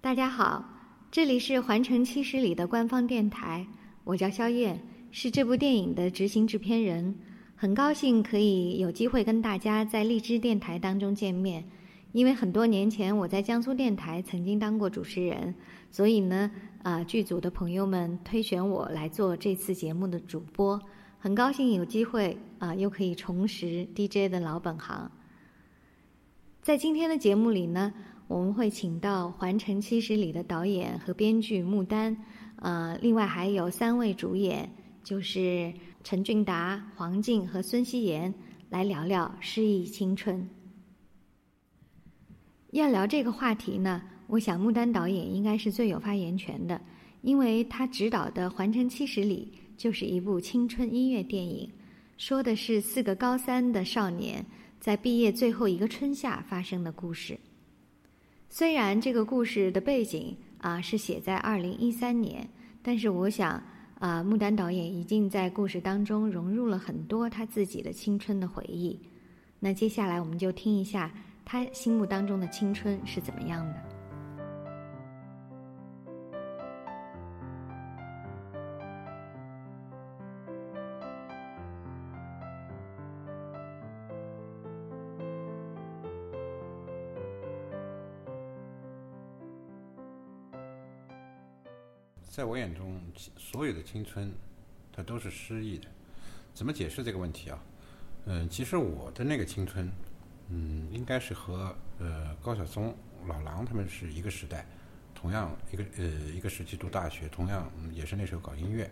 [0.00, 0.64] 大家好，
[1.10, 3.66] 这里是《环城七十里》的官方电台，
[4.04, 4.78] 我叫肖燕，
[5.10, 7.16] 是这部电影的执行制片人。
[7.56, 11.64] 很高兴可以有机会跟大家在荔枝电台当中见面，
[12.12, 15.52] 因为很多年前我在江苏电台曾经当过主持人，
[15.90, 16.48] 所以呢，
[16.84, 20.80] 啊，剧组的朋友们推选我来做这次节目的主播。
[21.18, 25.10] 很高兴有机会啊，又可以重拾 DJ 的老本行。
[26.62, 27.92] 在今天的节目里呢。
[28.28, 32.14] 我们会请到《环城七十里》的导演和编剧穆丹，
[32.56, 34.70] 呃，另外还有三位主演，
[35.02, 35.72] 就是
[36.04, 38.32] 陈俊达、黄静和孙希言，
[38.68, 40.46] 来聊聊诗意青春。
[42.72, 46.78] 要聊这个话题呢，我想穆丹导演应该是最有发言权的，
[47.22, 49.50] 因为他执导的《环城七十里》
[49.82, 51.72] 就是一部青春音乐电影，
[52.18, 54.44] 说的是四个高三的少年
[54.78, 57.40] 在毕业最后一个春夏发生的故事。
[58.50, 62.48] 虽然这个故事的背景啊是写在二零一三年，
[62.82, 63.62] 但是我想
[63.98, 68.98] 啊，穆丹导演已经在故事当中融入了很多他自己的青春的回忆。
[69.60, 71.10] 那接下来我们就听一下
[71.44, 73.97] 他心目当中的青春是怎么样的。
[92.38, 92.96] 在我眼中，
[93.36, 94.32] 所有的青春，
[94.92, 95.88] 它都是诗意的。
[96.54, 97.58] 怎么解释这个问题啊？
[98.26, 99.90] 嗯，其实我的那个青春，
[100.48, 104.64] 嗯，应该是和呃高晓松、老狼他们是一个时代，
[105.16, 108.88] 同样一个呃一个时期读大学，同样也是那时候搞音乐。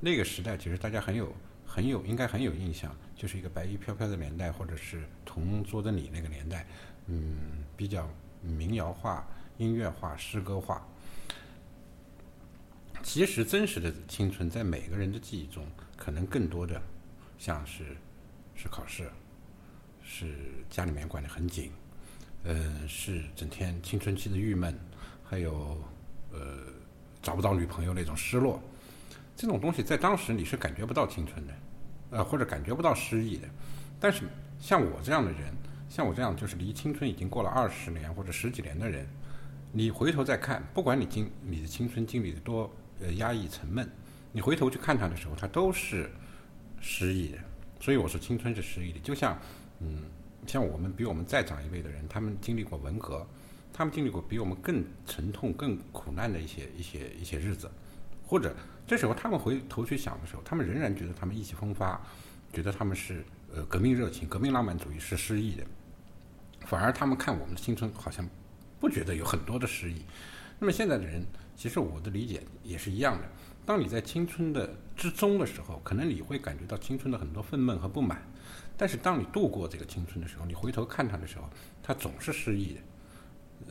[0.00, 1.32] 那个时代其实大家很有
[1.64, 6.66] 很有应该很有印象，就是一个白衣飘飘的年代，或者是同桌的你那个年代，
[7.06, 8.10] 嗯，比较
[8.42, 9.24] 民谣化、
[9.58, 10.84] 音乐化、诗歌化。
[13.02, 16.80] 其实真实的青春，在每个人的记忆中，可能更多的
[17.38, 17.96] 像是
[18.54, 19.10] 是考试，
[20.02, 20.34] 是
[20.68, 21.72] 家里面管得很紧，
[22.44, 24.78] 呃，是整天青春期的郁闷，
[25.24, 25.82] 还有
[26.30, 26.58] 呃
[27.22, 28.62] 找不到女朋友那种失落。
[29.34, 31.54] 这种东西在当时你是感觉不到青春的，
[32.10, 33.48] 呃，或者感觉不到失意的。
[33.98, 34.24] 但是
[34.60, 35.52] 像我这样的人，
[35.88, 39.08] 像我这样就是离青春已经过了二十年或者十几年的人，
[39.72, 42.70] 你回头再看，不管你经你的青春经历的多。
[43.00, 43.88] 呃，压抑沉闷，
[44.30, 46.10] 你回头去看他的时候，他都是
[46.80, 47.38] 失意的。
[47.80, 48.98] 所以我说青春是失意的。
[48.98, 49.38] 就像，
[49.78, 50.02] 嗯，
[50.46, 53.26] 像我们比我们再长一辈的人，他们经历过文革，
[53.72, 57.70] 他们经历过比我们更沉痛、更苦难的一些一些一些日子，
[58.26, 58.54] 或者
[58.86, 61.98] 这时候他们回头去想的时候，他们仍然觉得他们意气风发，
[62.52, 63.24] 觉得他们是
[63.54, 65.64] 呃革命热情、革命浪漫主义是失意的，
[66.66, 68.28] 反而他们看我们的青春好像
[68.78, 70.02] 不觉得有很多的失意。
[70.58, 71.24] 那么现在的人。
[71.60, 73.28] 其实我的理解也是一样的。
[73.66, 78.16] 当你在青春的之中的时候，可能你会感觉到青春的很多愤懑和不满；
[78.78, 81.50] 但是当你度过这个青春的时候，你回头看它的时候，
[81.82, 82.80] 它总是诗意的。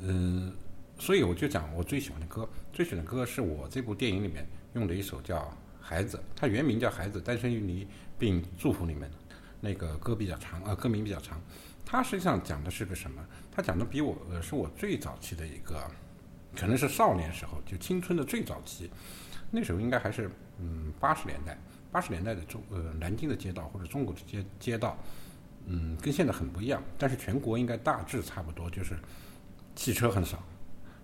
[0.01, 0.53] 嗯，
[0.99, 5.37] 所以我就讲我最喜欢的歌，最喜欢的歌是我这部电影里面用的一首叫
[5.81, 7.87] 《孩子》，它原名叫《孩子诞生于你
[8.19, 9.09] 并祝福你们》。
[9.59, 11.41] 那个歌比较长啊，歌名比较长。
[11.83, 13.25] 它实际上讲的是个什么？
[13.51, 15.89] 它讲的比我呃，是我最早期的一个。
[16.55, 18.89] 可能是少年时候，就青春的最早期，
[19.51, 20.29] 那时候应该还是
[20.59, 21.57] 嗯八十年代，
[21.91, 24.97] 八十年代的中呃南京的街道或者中国的街街道，
[25.65, 28.97] 嗯跟现在很不一样，但是全国应该大致差不多，就是
[29.75, 30.43] 汽车很少，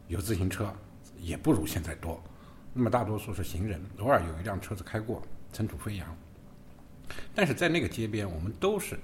[0.08, 0.74] 有自行车
[1.20, 2.22] 也不如现在多，
[2.74, 5.22] 那么大多数是行人，偶尔有一辆车子开过，
[5.54, 6.18] 尘土飞扬，
[7.34, 9.00] 但是在那个街边，我们都是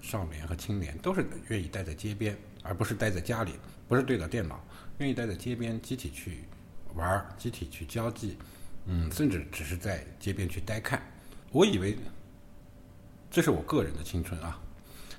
[0.00, 3.52] 少年和青年，都是愿意待在街边，而不是待在家里，
[3.88, 4.64] 不是对着电脑。
[4.98, 6.44] 愿意待在街边，集体去
[6.94, 8.36] 玩儿，集体去交际，
[8.86, 11.02] 嗯，甚至只是在街边去呆看。
[11.50, 11.98] 我以为
[13.28, 14.60] 这是我个人的青春啊，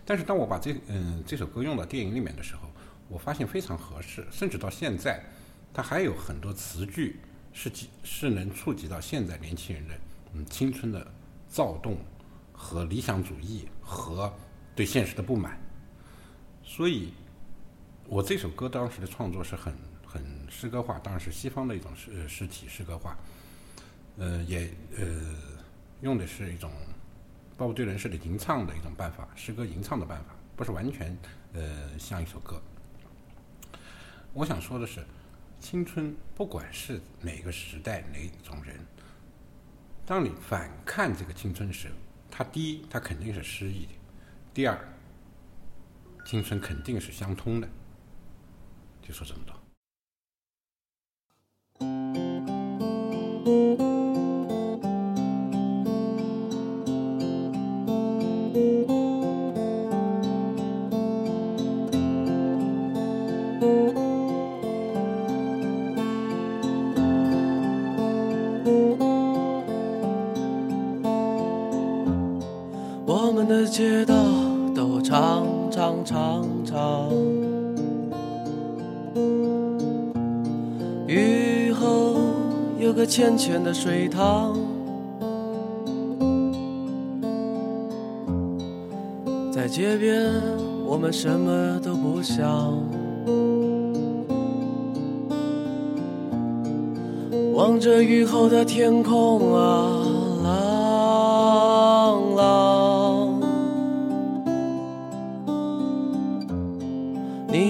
[0.05, 2.69] 但是当我把这嗯这首歌用到电影里面的时候，
[3.09, 5.21] 我发现非常合适，甚至到现在，
[5.73, 7.19] 它还有很多词句
[7.51, 7.69] 是
[8.01, 9.93] 是能触及到现在年轻人的
[10.33, 11.05] 嗯青春的
[11.49, 11.97] 躁动
[12.53, 14.33] 和理想主义和
[14.73, 15.59] 对现实的不满，
[16.63, 17.11] 所以。
[18.07, 19.73] 我这首歌当时的创作是很
[20.05, 23.17] 很诗歌化，当然是西方的一种诗诗体诗歌化，
[24.17, 25.05] 呃，也呃
[26.01, 26.71] 用的是一种
[27.57, 31.17] 鲍勃迪伦式的吟唱的一种办法，诗歌吟唱的办法，不是完全
[31.53, 32.61] 呃像一首歌。
[34.33, 35.03] 我想说的是，
[35.59, 38.77] 青春不管是哪个时代哪种人，
[40.05, 41.89] 当你反看这个青春时，
[42.29, 43.93] 它第一，它肯定是诗意的；
[44.53, 44.77] 第二，
[46.23, 47.67] 青春肯定是相通的。
[49.07, 49.53] 就说这么多。
[73.07, 74.15] 我们的街道
[74.73, 77.04] 都长长长长。
[83.05, 84.57] 浅浅的水塘，
[89.51, 90.31] 在街边
[90.85, 92.43] 我们什么都不想，
[97.53, 100.01] 望着雨后的天空啊。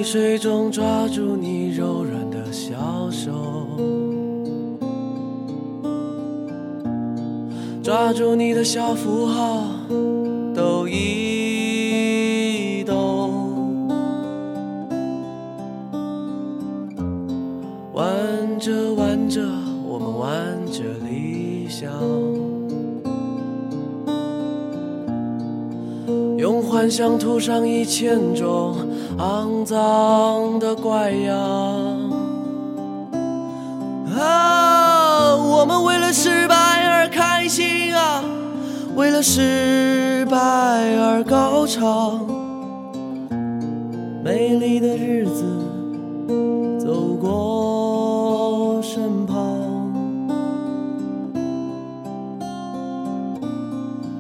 [0.08, 2.15] 水中抓住你柔软
[8.06, 9.63] 抓住你的小符号，
[10.54, 13.90] 都移动。
[17.94, 18.06] 玩
[18.60, 19.42] 着玩着，
[19.88, 20.31] 我们玩
[20.72, 21.92] 着理想，
[26.38, 28.75] 用幻想涂上一千种。
[29.18, 31.34] 肮脏的怪样
[34.16, 35.36] 啊！
[35.36, 36.44] 我们为了世，
[38.95, 42.25] 为了失败而高唱。
[44.24, 45.44] 美丽的日子
[46.80, 49.38] 走过身旁，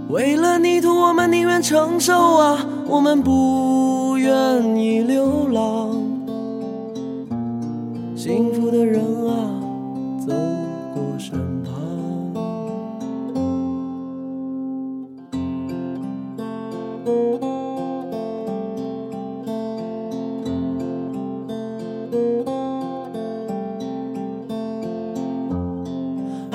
[0.09, 3.95] 为了泥土，我们宁愿承受啊，我们不。
[4.17, 5.84] 愿意流浪，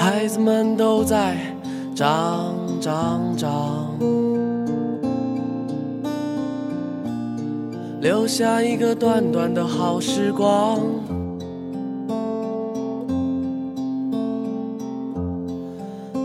[0.03, 1.37] 孩子们都在
[1.95, 3.87] 长长长。
[8.01, 10.81] 留下一个短短的好时光，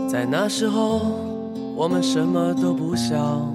[0.08, 1.02] 在那时候，
[1.76, 3.54] 我们什么都不想。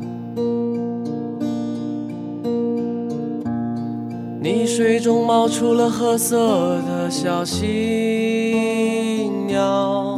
[4.40, 9.11] 泥水中冒出了褐色的小溪
[9.52, 10.18] 娘，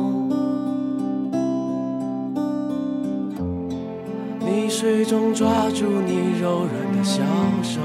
[4.39, 7.23] 泥水中抓住你柔软的小
[7.63, 7.79] 手。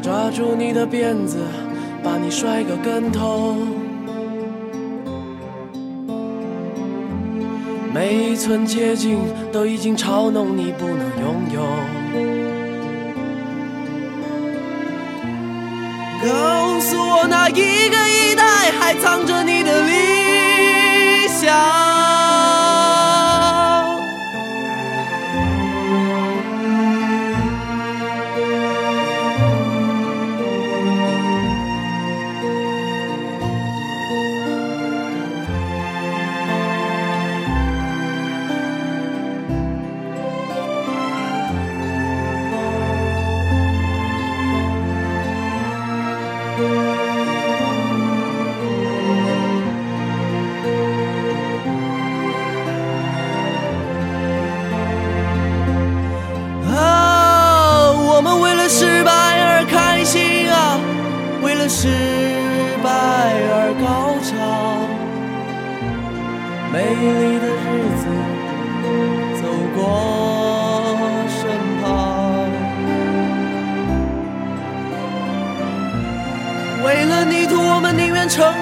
[0.00, 1.38] 抓住你的辫子，
[2.04, 3.56] 把你摔个跟头。
[7.92, 9.18] 每一寸接近
[9.50, 12.45] 都已经嘲弄你不能拥有。
[16.88, 21.95] 诉我，那一个一代还藏着你的理想？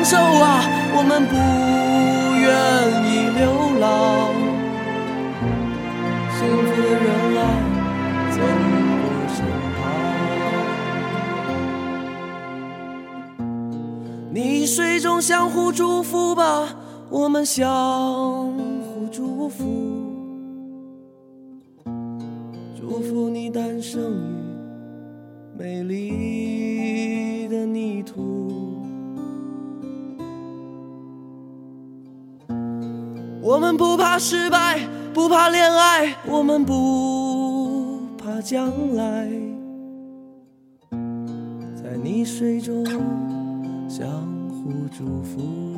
[0.04, 0.60] 手啊，
[0.94, 1.34] 我们不
[2.38, 2.46] 愿
[3.08, 3.08] 意
[3.38, 3.42] 流
[3.80, 3.84] 浪。
[6.36, 7.06] 幸福的人
[7.40, 7.40] 啊，
[8.30, 8.36] 走。
[14.30, 16.68] 泥水中相互祝福吧，
[17.08, 17.66] 我们相
[18.82, 19.64] 互祝福，
[22.76, 24.04] 祝福你诞生于
[25.56, 26.63] 美丽
[33.44, 34.80] 我们不怕失败，
[35.12, 39.28] 不怕恋爱，我们不怕将来，
[41.76, 42.82] 在泥水中。
[43.86, 44.08] 相
[44.48, 45.73] 互祝福。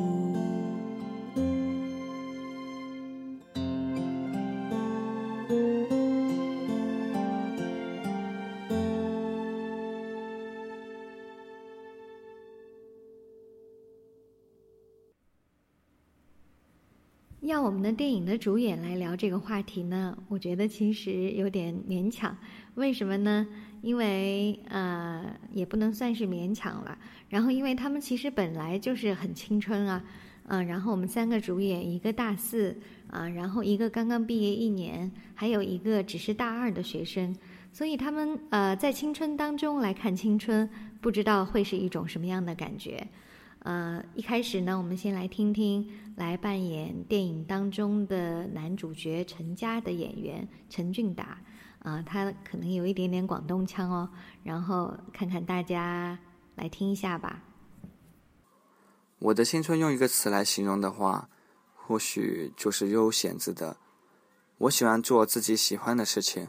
[17.41, 22.35] 要我们的电影的主演来聊这个话题呢，我觉得其实有点勉强。
[22.73, 23.47] 为什么呢？
[23.81, 26.97] 因为呃，也不能算是勉强了。
[27.29, 30.03] 然后，因为他们其实本来就是很青春啊，
[30.47, 32.75] 嗯，然后我们三个主演，一个大四
[33.07, 37.35] 啊，然后一个刚刚毕业一年，还有一个只是大二的学生，
[37.71, 40.67] 所以他们呃在青春当中来看青春，
[40.99, 43.07] 不知道会是一种什么样的感觉。
[43.67, 51.37] 呃，一开始呢，我们先来听听来扮演电影当中的男主角陈家的演员陈俊达，
[51.79, 54.09] 啊，他可能有一点点广东腔哦，
[54.41, 56.17] 然后看看大家
[56.55, 57.43] 来听一下吧。
[59.19, 61.27] 我的青春用一个词来形容的话，
[61.75, 63.75] 或许就是悠闲自得。
[64.59, 66.47] 我喜欢做自己喜欢的事情，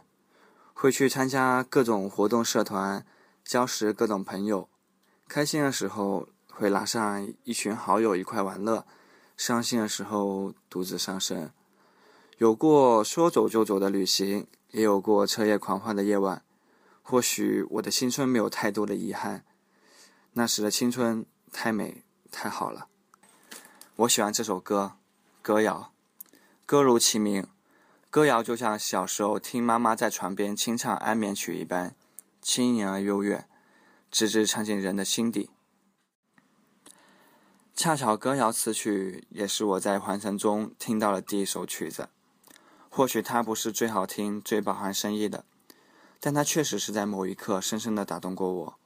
[0.72, 3.04] 会去参加各种活动社团，
[3.42, 4.68] 交识各种朋友，
[5.26, 6.28] 开心的时候。
[6.58, 8.84] 会拉上一群好友一块玩乐，
[9.36, 11.52] 伤心的时候独自伤神。
[12.38, 16.42] 有过说走就走的旅行，也有过彻夜狂欢的夜晚。
[17.00, 19.44] 或许我的青春没有太多的遗憾，
[20.32, 22.88] 那时的青春太美太好了。
[23.94, 24.94] 我喜欢这首歌，
[25.40, 25.92] 歌谣。
[26.66, 27.46] 歌如其名，
[28.10, 31.94] 歌谣就像小时候听妈妈在床边轻唱安眠曲一般，
[32.42, 33.48] 轻盈而悠远，
[34.10, 35.50] 直直唱进人的心底。
[37.78, 42.08] 恰巧歌谣词曲也是我在环城中听到的第一首曲子，
[42.88, 45.44] 或许它不是最好听、最饱含深意的，
[46.18, 48.52] 但它确实是在某一刻深深的打动过。
[48.52, 48.78] 我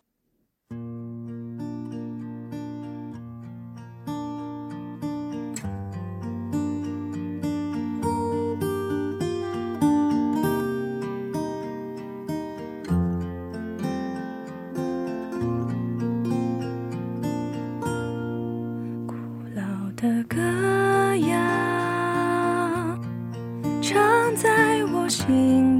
[25.13, 25.72] 轻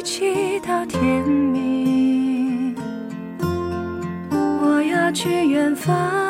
[0.00, 2.74] 一起到天明
[4.30, 6.29] 我要去远方。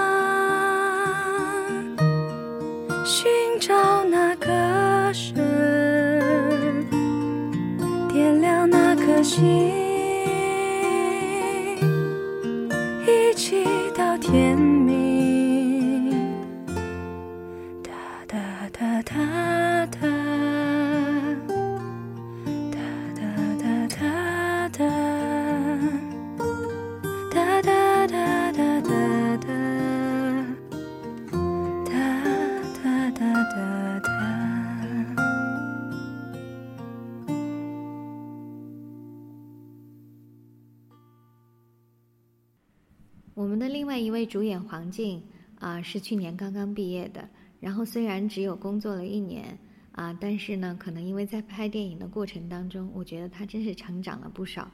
[44.31, 45.21] 主演黄静
[45.59, 47.29] 啊，是去年刚刚毕业的。
[47.59, 49.59] 然后虽然只有工作了一年
[49.91, 54.71] 啊，但是呢，可能因为在拍电影的过程当中，我觉得她真是成长了不少。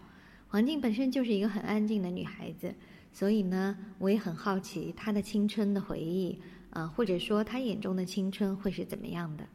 [0.47, 2.73] 黄静本身就是一个很安静的女孩子，
[3.13, 9.49] 所以呢，我也很好奇她的青春的回忆啊，或者说她眼中的青春会是怎么样的。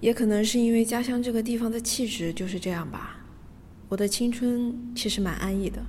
[0.00, 3.20] 也可能是因为家乡这个地方的气质就是这样吧。
[3.88, 5.84] 我的青春其实蛮安逸的，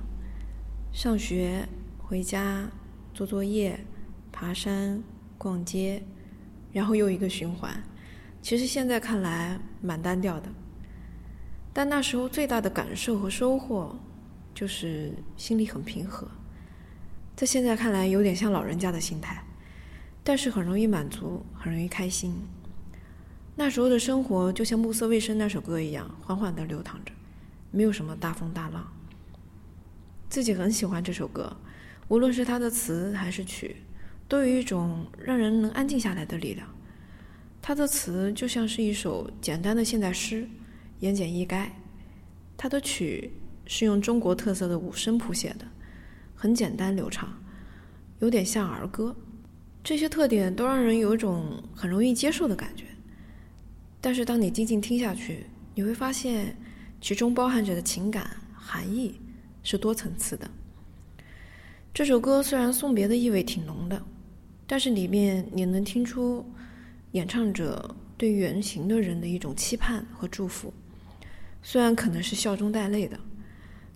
[0.92, 2.68] 上学、回家、
[3.12, 3.78] 做作业、
[4.32, 5.02] 爬山、
[5.36, 6.02] 逛街，
[6.72, 7.82] 然后又一个循环。
[8.40, 10.48] 其实现在看来蛮单调的，
[11.72, 13.98] 但那时候最大的感受和收获，
[14.54, 16.26] 就是心里很平和。
[17.34, 19.44] 在现在看来有点像老人家的心态，
[20.24, 22.34] 但是很容易满足，很容易开心。
[23.54, 27.12] 那时候的生活就像《暮色未深》那首歌一样，缓缓地流淌着，
[27.70, 28.86] 没有什么大风大浪。
[30.28, 31.56] 自己很喜欢这首歌，
[32.08, 33.76] 无论是它的词还是曲，
[34.28, 36.68] 都有一种让人能安静下来的力量。
[37.62, 40.48] 它的词就像是一首简单的现代诗，
[41.00, 41.66] 言简意赅；
[42.56, 43.32] 它的曲
[43.66, 45.66] 是用中国特色的五声谱写的，
[46.34, 47.28] 很简单流畅，
[48.20, 49.14] 有点像儿歌。
[49.82, 52.84] 这些特点都让人有一种很容易接受的感觉。
[54.00, 56.56] 但是，当你静静听下去，你会发现
[57.00, 59.20] 其中包含着的情感含义
[59.66, 60.48] 是多层次的。
[61.92, 64.00] 这首歌虽然送别的意味挺浓的，
[64.64, 66.48] 但是里面你能听出
[67.10, 70.72] 演唱者对远行的人的一种期盼和祝福，
[71.64, 73.18] 虽然可能是笑中带泪的。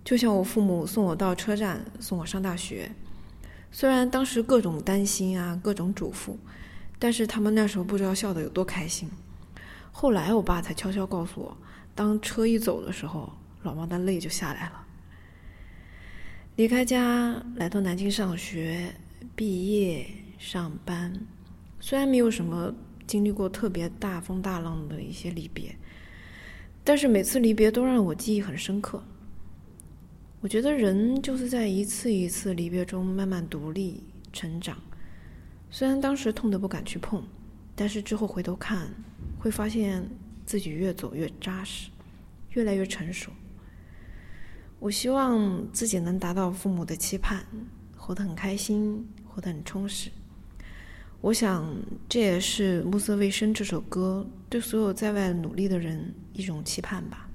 [0.03, 2.91] 就像我父母送我到车站，送我上大学，
[3.71, 6.35] 虽然当时各种担心啊，各种嘱咐，
[6.99, 9.09] 但是他们那时候不知道笑得有多开心。
[9.93, 11.57] 后来，我爸才悄悄告诉我，
[11.95, 13.31] 当车一走的时候，
[13.63, 14.80] 老妈的泪就下来了。
[16.57, 18.93] 离开家来到南京上学、
[19.35, 20.05] 毕业、
[20.37, 21.13] 上班，
[21.79, 22.73] 虽然没有什么
[23.07, 25.75] 经历过特别大风大浪的一些离别，
[26.83, 29.01] 但是每次离别都让我记忆很深刻。
[30.41, 34.77] 我觉得人就是在一次一次离别中慢慢独立成长，
[35.69, 37.23] 虽然当时痛得不敢去碰，
[37.75, 38.89] 但是之后回头看。
[39.39, 40.07] 会发现
[40.45, 41.89] 自己越走越扎实，
[42.51, 43.31] 越来越成熟。
[44.81, 47.45] 我希望自己能达到父母的期盼，
[47.95, 50.09] 活得很开心，活得很充实。
[51.21, 51.71] 我想
[52.09, 57.29] 这也是《暮色未深》这首歌对所有在外努力的人一种期盼吧。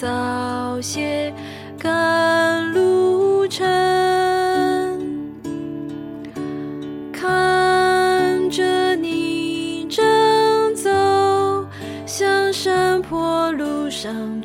[0.00, 1.30] 早些
[1.78, 3.68] 赶路程。
[7.12, 10.88] 看着你正走
[12.06, 14.40] 向山坡路上，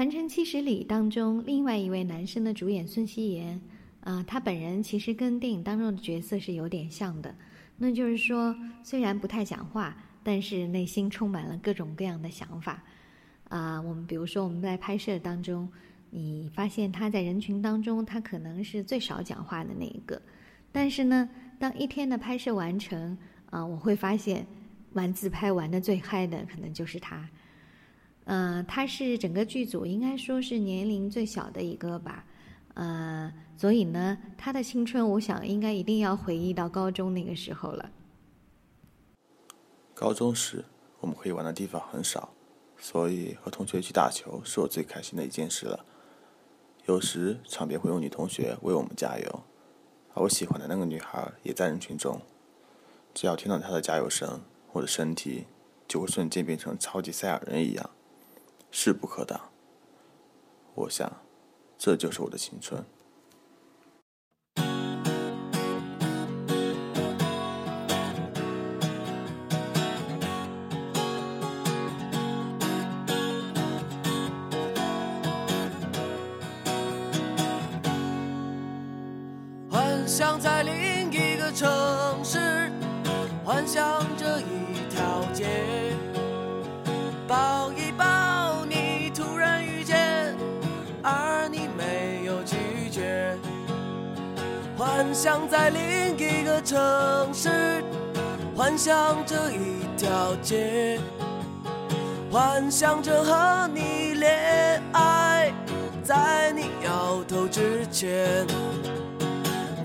[0.00, 3.60] 环城七十里》当中，另外一位男生的主演孙熙妍，
[4.00, 7.34] 啊、他本人其实跟电影当中的角色是有点像的，
[7.76, 12.82] 那就是说，虽然不太讲话，但是内心充满了各种各样的想法。
[13.50, 15.68] 啊、我们比如说我们在拍摄当中，
[16.08, 20.22] 你发现他在人群当中，他可能是最少讲话的那一个，
[20.72, 23.18] 但是呢，当一天的拍摄完成，
[23.50, 24.46] 啊、我会发现
[24.94, 27.28] 玩自拍玩的最嗨的可能就是他。
[28.30, 32.24] 呃，他是整个剧组应该说是年龄最小的一个吧，
[32.74, 37.90] 呃，所以呢，他的青春，我想应该一定要回忆到高中那个时候了。
[39.94, 40.64] 高中时，
[41.00, 42.32] 我们可以玩的地方很少，
[42.78, 45.84] 所以和同学去打球是我最开心的一件事了。
[46.86, 49.42] 有时场边会有女同学为我们加油，
[50.14, 52.20] 而我喜欢的那个女孩也在人群中。
[53.12, 54.40] 只要听到她的加油声，
[54.70, 55.46] 我的身体
[55.88, 57.90] 就会瞬间变成超级赛亚人一样，
[58.70, 59.50] 势不可挡。
[60.74, 61.10] 我想，
[61.76, 62.84] 这就是我的青春。
[95.22, 96.78] 想在另一个城
[97.30, 97.84] 市，
[98.56, 100.98] 幻想着一条街，
[102.32, 105.52] 幻想着和你恋爱，
[106.02, 108.46] 在你摇头之前。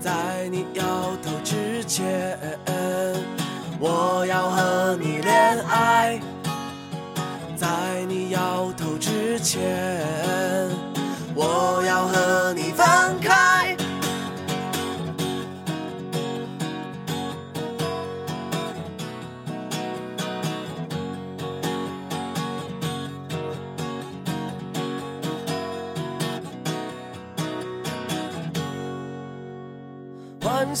[0.00, 0.82] 在你摇
[1.22, 2.38] 头之前，
[3.78, 6.18] 我要和你恋爱。
[7.54, 10.05] 在你摇头之前，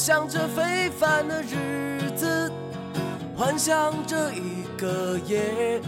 [0.06, 2.48] 想着非凡的日子，
[3.36, 5.80] 幻想着一个夜，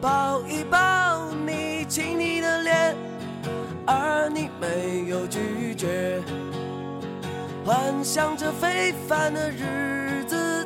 [0.00, 2.94] 抱一抱你，亲你的脸，
[3.84, 6.22] 而你没有拒绝。
[7.64, 10.64] 幻想着非凡的日子，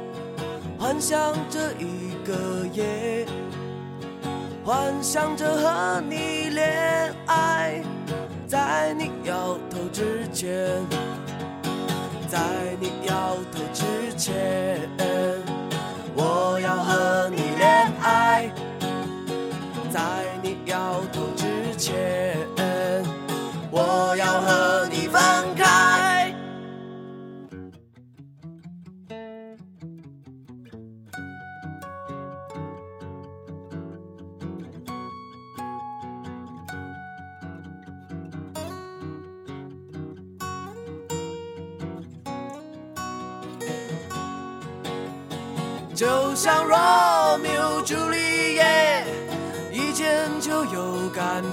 [0.78, 3.24] 幻想着一个夜，
[4.62, 7.82] 幻想着和你恋爱，
[8.46, 10.84] 在你摇头之前。
[12.30, 12.38] 在
[12.78, 14.88] 你摇头之前，
[16.14, 18.48] 我要和你恋爱。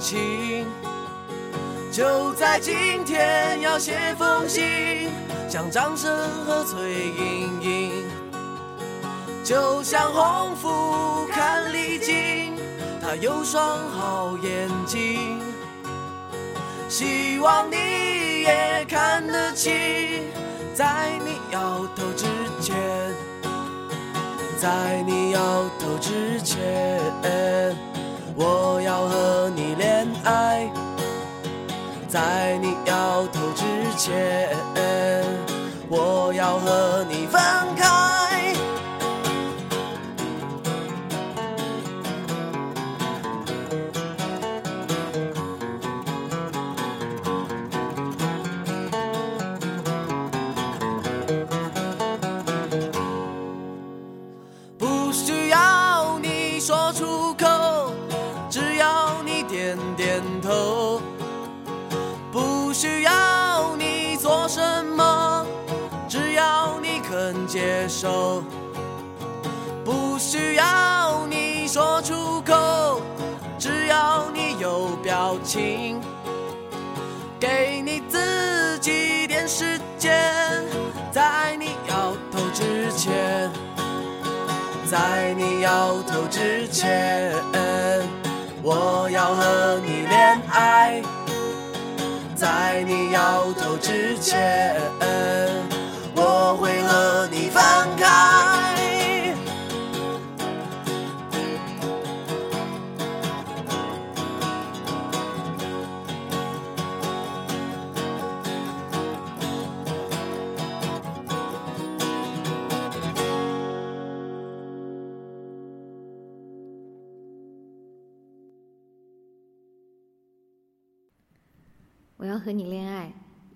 [0.08, 0.64] 情。
[1.92, 5.10] 就在今天要写封信，
[5.50, 6.10] 向张生
[6.46, 6.80] 和崔
[7.18, 8.04] 莺莺。
[9.44, 12.54] 就像红拂看丽景，
[13.02, 15.40] 他有双好眼睛。
[16.88, 17.76] 希望你
[18.44, 19.72] 也看得清，
[20.74, 22.24] 在你摇头之
[22.62, 22.74] 前。
[24.56, 25.40] 在你摇
[25.78, 27.00] 头之前，
[28.34, 28.87] 我要
[32.08, 33.64] 在你摇头之
[33.98, 34.48] 前，
[35.90, 37.38] 我要和你分
[37.76, 37.77] 开。
[75.48, 75.98] 情。
[77.40, 80.12] 给你自己点时间，
[81.10, 83.50] 在你摇头之前，
[84.84, 87.32] 在你摇头之前，
[88.62, 91.00] 我要和你恋爱。
[92.36, 94.76] 在你摇头之前，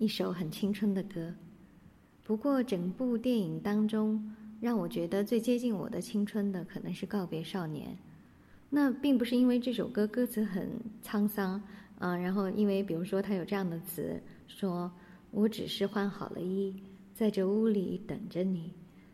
[0.03, 1.33] 一首很青春的歌。
[2.25, 4.21] 不过，整部电影当中，
[4.59, 7.87] 让我觉得最接近我的青春的，可能是《告别少年》。
[8.69, 10.69] 那并不是因为这首歌歌词很
[11.01, 11.63] 沧桑，
[11.99, 14.91] 嗯、然后因为比如说它有这样的词，说
[15.31, 16.75] 我只是换好了衣，
[17.13, 18.73] 在这屋里等着你，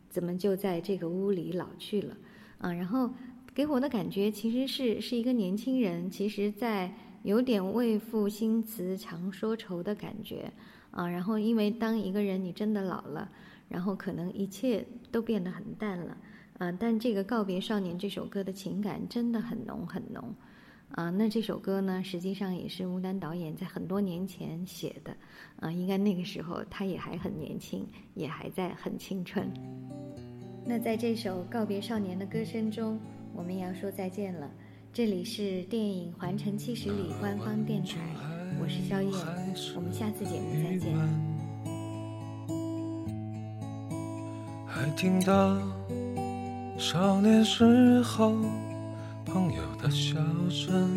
[0.10, 2.18] 怎么就在这个屋里老去了？
[2.62, 3.12] 嗯、然后
[3.54, 10.52] 给我的感觉其实是是一个年轻人，其实在有点为赋新词强说愁的感觉
[11.00, 11.08] 啊。
[11.08, 13.30] 然后因为当一个人你真的老了，
[13.68, 16.18] 然后可能一切都变得很淡了，
[16.58, 20.36] 啊，但这个《告别少年》这首歌的情感真的很浓很浓，
[20.92, 25.16] 啊，那这首歌呢，实际上也是吴丹导演在很多年前写的，
[25.60, 29.50] 啊，应该那个时候他也还很年轻，也还在很青春。
[30.66, 33.00] 那在这首《告别少年》的歌声中，
[33.34, 34.50] 我们也要说再见了。
[34.92, 38.14] 这里是电影《环城七十里》官方电台，
[38.62, 39.12] 我是肖燕，
[39.76, 40.94] 我们下次节目再见。
[44.68, 45.58] 还听到
[46.78, 48.34] 少年时候
[49.26, 50.18] 朋友的笑
[50.50, 50.90] 声，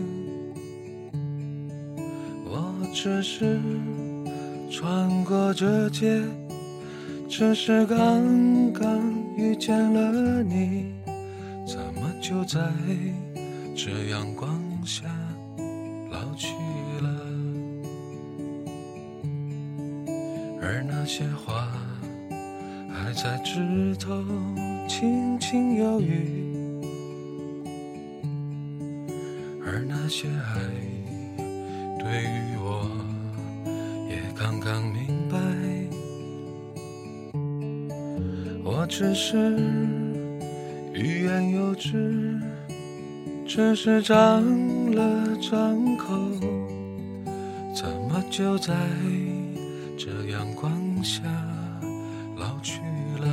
[2.44, 3.60] 我只是
[4.68, 6.20] 穿过这街，
[7.28, 9.00] 只是刚刚
[9.36, 10.92] 遇见了你，
[11.64, 12.60] 怎么就在
[13.76, 15.04] 这阳光下
[21.02, 21.66] 那些话。
[22.94, 24.22] 还在枝头
[24.86, 26.54] 轻轻忧郁，
[29.66, 30.60] 而那些爱
[31.98, 32.88] 对于我
[34.08, 35.36] 也刚刚明白，
[38.62, 39.58] 我只是
[40.94, 42.38] 欲言又止，
[43.44, 44.44] 只是张
[44.94, 46.14] 了张口，
[47.74, 48.72] 怎么就在
[49.98, 50.70] 这阳光
[51.02, 51.22] 下？
[52.36, 52.80] 老去
[53.20, 53.28] 了，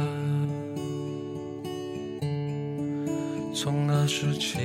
[3.53, 4.59] 从那时起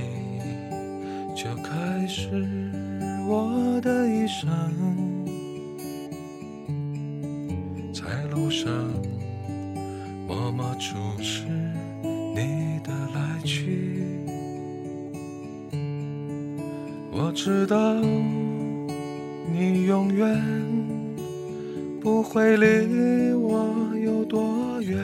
[22.34, 23.72] 会离我。
[24.04, 24.98] 有多远？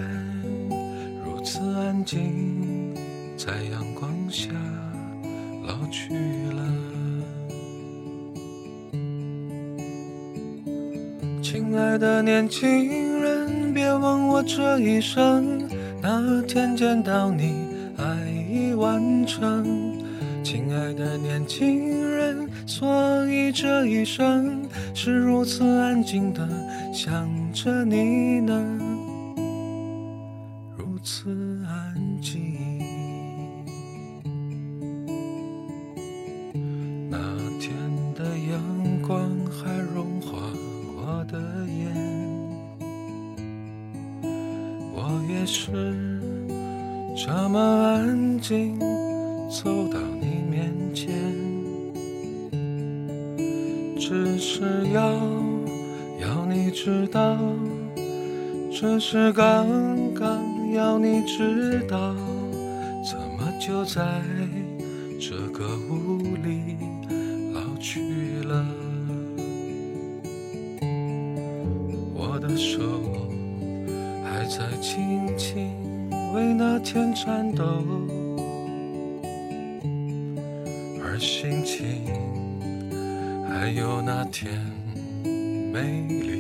[1.25, 2.93] 如此安静，
[3.37, 4.49] 在阳光下
[5.64, 6.12] 老去
[6.53, 6.64] 了。
[11.40, 15.69] 亲爱的年轻人，别问我这一生
[16.03, 17.55] 哪天见到你，
[17.97, 18.05] 爱
[18.53, 19.97] 已完成。
[20.43, 24.62] 亲爱的年轻人，所以这一生
[24.95, 26.49] 是如此安静的
[26.92, 28.80] 想着你呢。
[63.71, 64.03] 就在
[65.21, 66.77] 这个屋里
[67.55, 68.67] 老去了？
[72.13, 72.81] 我的手
[74.25, 75.71] 还在轻轻
[76.35, 77.65] 为那天颤抖，
[81.05, 82.03] 而心情
[83.49, 84.51] 还有那天
[85.73, 86.39] 美丽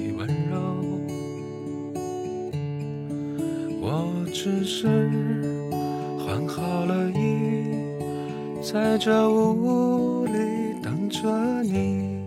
[8.72, 11.28] 在这屋里等着
[11.64, 12.24] 你，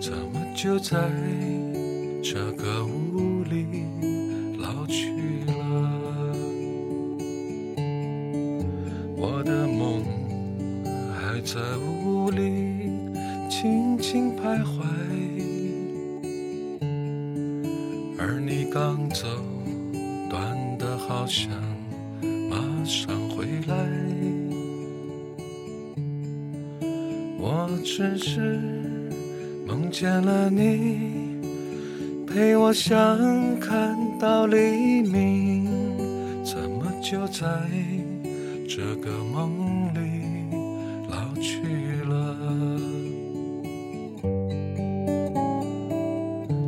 [0.00, 0.96] 怎么就在
[27.42, 28.60] 我只是
[29.66, 31.40] 梦见了你，
[32.26, 33.18] 陪我相
[33.58, 35.66] 看到黎明，
[36.44, 37.46] 怎么就在
[38.68, 40.00] 这个梦里
[41.08, 41.62] 老去
[42.06, 42.36] 了？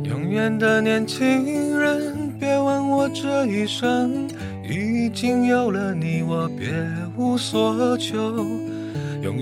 [0.03, 4.27] 永远的年轻人，别问我这一生，
[4.67, 6.73] 已经有了你，我别
[7.15, 8.33] 无所求。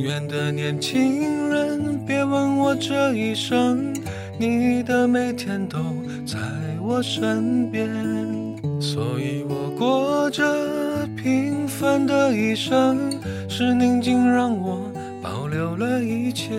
[0.01, 3.93] 远的年轻人，别问我这一生，
[4.39, 5.77] 你的每天都
[6.25, 6.39] 在
[6.81, 7.87] 我身边，
[8.81, 10.43] 所以我过着
[11.15, 12.97] 平凡的一生，
[13.47, 14.81] 是宁静让我
[15.21, 16.49] 保留了，一切。